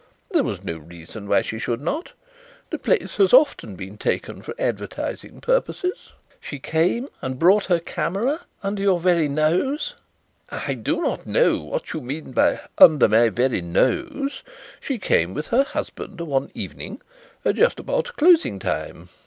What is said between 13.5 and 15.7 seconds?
nose.' She came with her